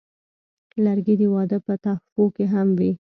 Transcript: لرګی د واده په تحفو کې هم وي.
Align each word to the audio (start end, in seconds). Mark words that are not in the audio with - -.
لرګی 0.83 1.15
د 1.21 1.23
واده 1.33 1.57
په 1.65 1.73
تحفو 1.83 2.23
کې 2.35 2.45
هم 2.53 2.67
وي. 2.79 2.91